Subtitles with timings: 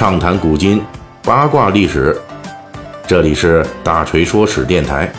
[0.00, 0.82] 畅谈古今，
[1.22, 2.18] 八卦历史。
[3.06, 5.12] 这里是大锤说史电台。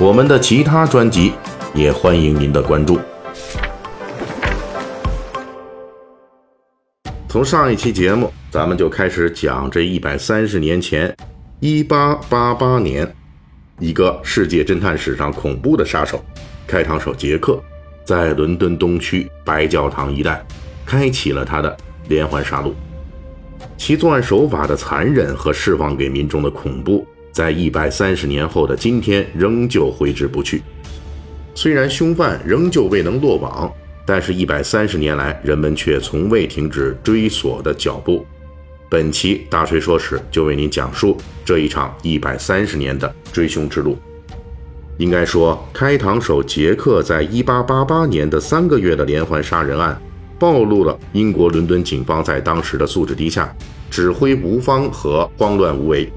[0.00, 1.32] 我们的其他专辑
[1.72, 2.98] 也欢迎您的关注。
[7.28, 11.16] 从上一期节目，咱们就开始讲这一百三十年前，
[11.60, 13.14] 一八八八年，
[13.78, 16.20] 一个世界侦探史上恐怖的杀手——
[16.66, 17.62] 开膛手杰克，
[18.04, 20.44] 在伦敦东区白教堂一带，
[20.84, 21.76] 开启了他的
[22.08, 22.72] 连环杀戮。
[23.84, 30.62] 其作案手法的残忍和释放给民众的恐怖，在一百三十年后的今天仍旧挥之不去。
[31.52, 33.68] 虽然凶犯仍旧未能落网。
[34.06, 38.24] 但是，一百三十年来，人们却从未停止追索的脚步。
[38.88, 43.98] 本期大锤说史就为您讲述这一场一百三十年的追凶之路。
[44.98, 50.00] 应该说，开膛手杰克在一八八八年的三个月的连环杀人案，
[50.42, 53.54] 暴露了英国伦敦警方在当时的素质低下、
[53.88, 56.12] 指挥无方和慌乱无为。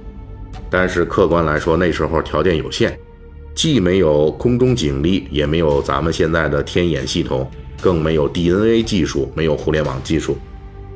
[0.68, 2.98] 但是，客观来说，那时候条件有限，
[3.54, 7.48] 既没有空中警力，也没有咱们现在的天眼系统。
[7.80, 10.36] 更没有 DNA 技术，没有互联网技术，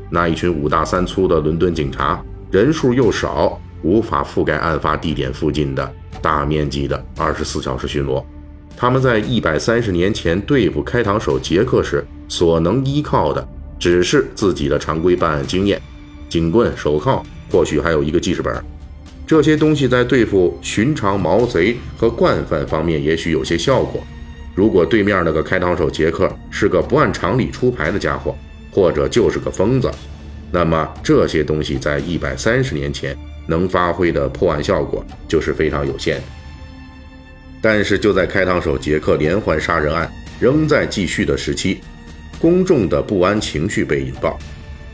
[0.10, 8.24] 那一群五大三粗的伦敦警察人数又少，无法覆盖案发地点附近的大面积的二十四小时巡逻。
[8.76, 13.46] 他们在一百三十年前对付开膛手杰克时，所能依靠的
[13.78, 15.82] 只是自己的常规办案经验，
[16.30, 17.22] 警棍、手铐，
[17.52, 18.64] 或许还有一个记事本。
[19.28, 24.02] 这些东西在对付寻常毛贼和惯犯方面，也许有些效果。
[24.56, 28.36] 如果对面那个开膛手杰克是个不按常理出牌的家伙，
[28.72, 29.90] 或者就是个疯子，
[30.52, 33.16] 那么这些东西在一百三十年前
[33.48, 36.22] 能发挥的破案效果就是非常有限。
[37.62, 41.80] 但是就在开膛手杰克连环杀人案仍在继续的时期，
[42.40, 44.40] 公众的不安情绪被引爆，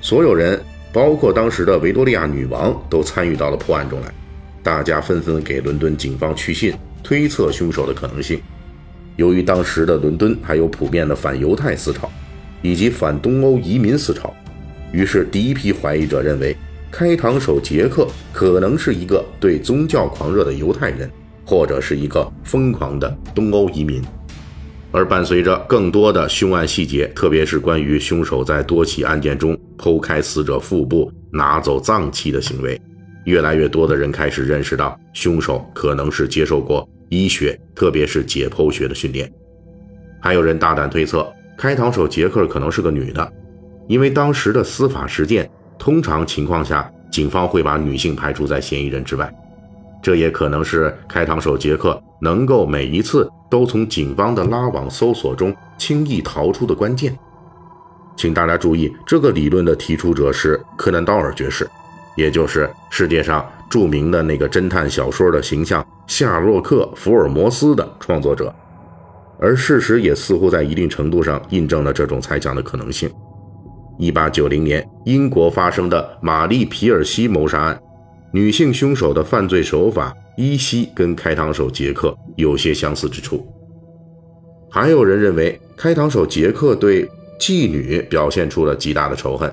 [0.02, 0.60] 所有人，
[0.92, 4.12] 包括当时的维多利亚女王，都参与到了破案中来，
[4.64, 6.74] 大家纷纷给伦敦警方去信，
[7.04, 8.42] 推测凶手的可能性。
[9.16, 12.12] 由于当时的伦敦还有普遍的反犹太思潮，
[12.64, 14.34] 以及反东欧移民思潮，
[14.92, 16.56] 于是第一批怀疑者认为，
[16.92, 21.08] 开膛手杰克可能是一个对宗教狂热的犹太人，
[21.46, 24.02] 或者是一个疯狂的东欧移民。
[24.96, 32.80] 而伴随着更多的凶案细节，特别是关于凶手在多起案件中剖开死者腹部拿走脏器的行为，
[33.26, 36.88] 越来越多的人开始认识到，凶手可能是接受过。
[37.10, 39.30] 医学，特别是解剖学的训练，
[40.22, 43.34] 还有人大胆推测，开膛手杰克可能是个女的，
[43.90, 49.30] 因为当时的司法实践，通常情况下，警方会把女性排除在嫌疑人之外。
[50.06, 57.18] 这也可能是开膛手杰克能够每一次都从警方的拉网搜索中轻易逃出的关键。
[58.16, 61.68] 请大家注意，这个理论的提出者是柯南道尔爵士，
[62.16, 65.84] 也就是世界上著名的那个侦探小说的形象。
[66.06, 68.54] 夏洛克·福尔摩斯的创作者，
[69.40, 73.12] 而事实也似乎在一定程度上印证了这种猜想的可能性。
[73.98, 77.82] 一八九零年，英国发生的玛丽·皮尔西谋杀案，
[78.36, 83.48] 女性凶手的犯罪手法依稀跟开膛手杰克有些相似之处。
[84.70, 87.10] 还有人认为，开膛手杰克对
[87.40, 89.50] 妓女表现出了极大的仇恨，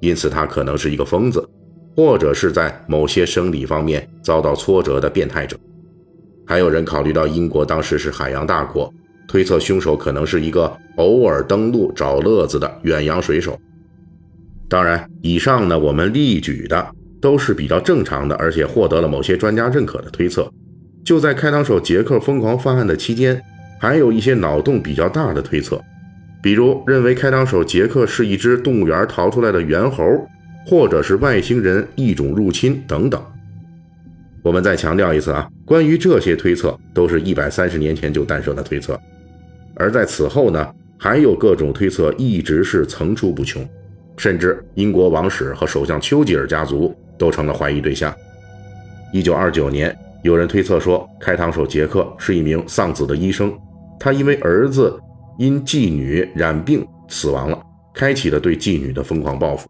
[0.00, 1.46] 因此他可能是一个疯子，
[1.94, 5.54] 或者是在某些生理方面遭到挫折的变态者。
[6.46, 8.90] 还有人考虑到英国当时是海洋大国，
[9.28, 13.60] 推测凶手可能是一个偶尔登陆找乐子的远洋水手。
[14.70, 20.52] 当然，以上呢我们例举的都是比较正常的，而且获得了某些专家认可的推测。
[21.04, 23.40] 就在开膛手杰克疯狂犯案的期间，
[23.80, 25.80] 还有一些脑洞比较大的推测，
[26.42, 30.04] 比如认为开膛手杰克是一只动物园逃出来的猿猴，
[30.66, 33.22] 或者是外星人异种入侵等等。
[34.42, 38.98] 我们再强调一次啊，关于这些推测，都是一百三十年前就诞生的推测，
[39.76, 40.68] 而在此后呢，
[40.98, 43.64] 还有各种推测一直是层出不穷，
[44.16, 48.14] 甚至英国王室和首相丘吉尔家族都成了怀疑对象。
[49.12, 53.52] 一九二九年，有人推测说，开膛手杰克是一名丧子的医生，
[54.00, 54.98] 他因为儿子
[55.38, 57.62] 因妓女染病死亡了，
[57.94, 59.68] 开启了对妓女的疯狂报复。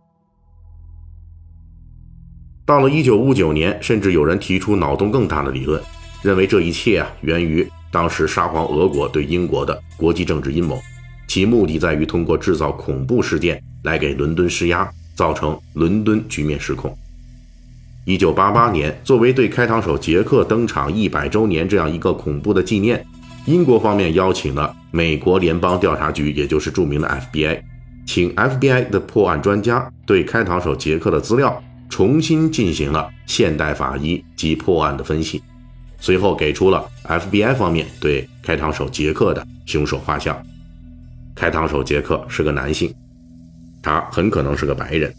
[2.64, 5.82] 到了一九五九年，甚至有人提出脑洞更大的理论，
[6.22, 10.80] 认为这一切啊源于当时沙皇俄国对英国的国际政治阴谋，
[11.26, 16.96] 其目的在于通过制造恐怖事件来给伦敦施压，造成伦敦局面失控。
[18.04, 23.04] 一九八八年，作为对开膛手杰克登场一百周年这样一个恐怖的纪念，
[23.46, 27.60] 英国方面邀请了美国联邦调查局，也就是著名的 FBI，
[28.06, 31.62] 请 FBI 的破案专家对开膛手杰克的资料。
[31.88, 35.42] 重新进行了现代法医及破案的分析，
[36.00, 40.34] 随后给出了 FBI 方面对开膛手杰克的凶手画像。
[41.34, 42.94] 开膛手杰克是个男性，
[43.82, 45.14] 他很可能是个白人，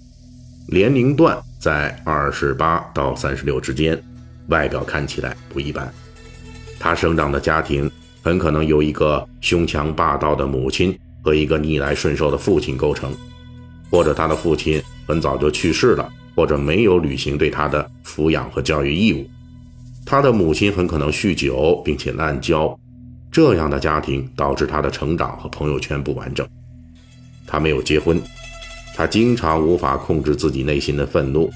[0.68, 3.98] 年龄段在二十八到三十六之间，
[4.48, 5.90] 外表看起来不一般。
[6.78, 7.90] 他生长的家庭
[8.22, 13.16] 很可能由一个凶强霸道的母亲和一个逆来顺受的父亲构成，
[13.90, 16.12] 或者他的父亲很早就去世了。
[16.36, 19.30] 或者没有履行对他的抚养和教育义务，
[20.06, 22.78] 他的母亲很可能酗酒并且滥交，
[23.32, 26.46] 这样的家庭导致他的成长和朋友圈不完整。
[27.46, 28.20] 他没有结婚，
[28.96, 31.50] 他经常无法控制自己内心的愤怒，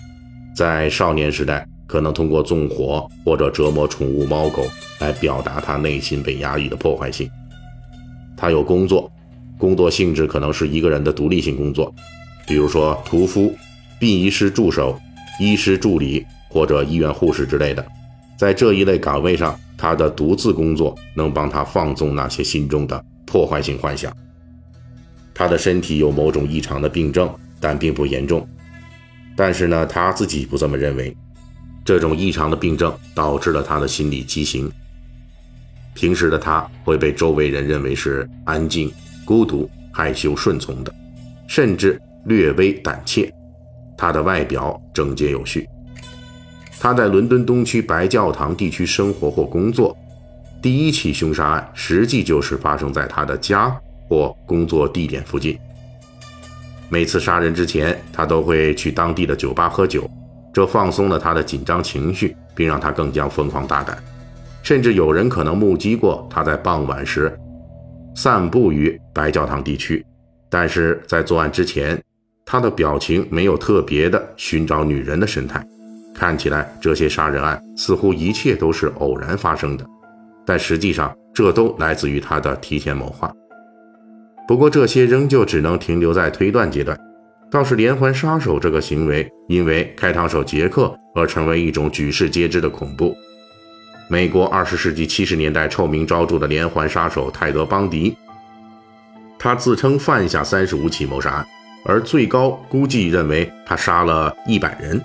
[0.56, 4.66] 在少年时代可能通过纵火或者折磨宠物猫狗
[5.00, 7.30] 来表达他内心被压抑的破坏性。
[8.36, 9.12] 他有工作，
[9.58, 11.94] 工作性质可能是一个人的独立性工作，
[12.48, 13.54] 比如说屠夫。
[14.00, 14.96] 殡仪师助手、
[15.40, 17.84] 医师助理或者医院护士之类的，
[18.38, 24.16] 在这一类岗位上，他的独自工作能帮他放纵那些心中的破坏性幻想。
[25.38, 28.50] 他的身体有某种异常的病症，但并不严重。
[29.36, 31.16] 但是呢，他自己不这么认为。
[31.86, 34.70] 这种异常的病症导致了他的心理畸形。
[35.94, 38.92] 平时的他会被周围人认为是安静、
[39.24, 40.94] 孤独、害羞、顺从的，
[41.48, 43.32] 甚至略微胆怯。
[43.96, 45.70] 他的外表整洁有序。
[46.80, 49.96] 他在伦敦东区白教堂地区生活或工作。
[50.62, 55.58] 第一起凶杀案实际就是发生在他的家或工作地点附近。
[56.90, 60.10] 每次杀人之前，他都会去当地的酒吧喝酒，
[60.54, 63.98] 这放松了他的紧张情绪，并让他更加疯狂大胆。
[64.64, 67.38] 甚至有人可能目击过他在傍晚时
[68.16, 70.06] 散步于白教堂地区，
[70.50, 72.02] 但是在作案之前。
[72.50, 75.62] 他的表情没有特别的寻找女人的神态，
[76.16, 79.86] 看起来这些杀人案似乎一切都是偶然发生的，
[80.46, 83.30] 但实际上这都来自于他的提前谋划。
[84.48, 86.98] 不过这些仍旧只能停留在推断阶段，
[87.52, 93.16] 倒是连环杀手这个行为因为开膛手杰克而成为一种举世皆知的恐怖。
[94.10, 98.16] 美国二十世纪七十年代臭名昭著的连环杀手泰德·邦迪，
[99.38, 101.46] 他自称犯下三十五起谋杀案。
[101.86, 105.02] 而最高估计认为他杀了一百人。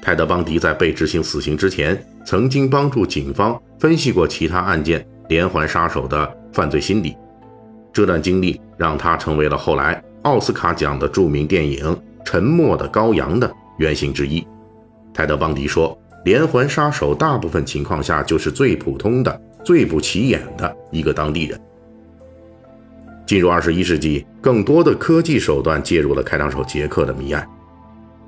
[0.00, 7.16] 泰德·邦迪在被执行死刑之前，曾经帮助警方分析过其他案件连环杀手的犯罪心理。
[7.92, 11.84] 这段经历让他成为了后来奥斯卡奖的著名电影
[12.24, 14.46] 《沉默的羔羊》的原型之一。
[15.12, 21.60] 泰德·邦迪说：“连环杀手大部分情况下就是最普通的、最不起眼的一个当地人。”
[23.26, 27.46] 进入二十一世纪，更多的科技手段介入了开膛手杰克的谜案。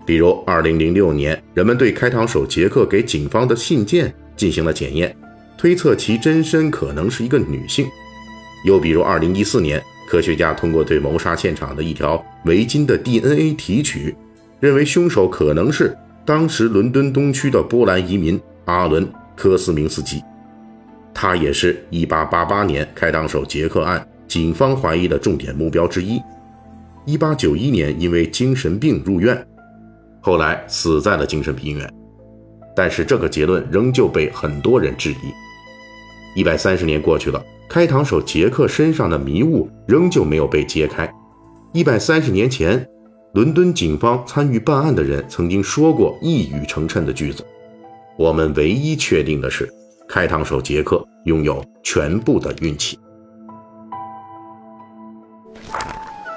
[0.07, 5.17] 比如，二零零六年，人们对开膛手杰克给警方的信件进行了检验，
[5.57, 7.87] 推测其真身可能是一个女性。
[8.65, 14.15] 又比如，二零一四年，科学家通过对谋杀现场的一条围巾的 DNA 提取，
[14.59, 19.07] 认为凶手可能是当时伦敦东区的波兰移民阿伦·
[19.37, 20.23] 科斯明斯基，
[21.13, 24.05] 他也是一八八八年开膛手杰克案。
[24.27, 26.21] 警方怀疑的重点目标之一。
[27.05, 29.47] 一八九一年因为精神病入院，
[30.21, 31.89] 后来死在了精神病院。
[32.75, 35.17] 但是这个结论仍旧被很多人质疑。
[36.35, 41.13] 一百三十年过去了，开膛手杰克身上的迷雾仍旧没有被揭开。
[41.73, 42.87] 一百三十年前，
[43.33, 47.45] 伦敦警方参与办案的人曾经说过一语成谶的句子
[48.17, 49.69] ：“我们唯一确定的是，
[50.09, 52.99] 开膛手杰克拥有全部的运气。”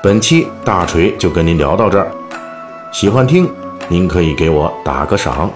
[0.01, 2.12] 本期大锤就跟您聊到这儿，
[2.91, 3.50] 喜欢听
[3.89, 5.51] 您可以给我打个赏。